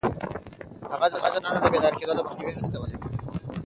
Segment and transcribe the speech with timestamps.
[0.93, 2.95] هغه د ځوانانو د بې لارې کېدو د مخنيوي هڅې کولې.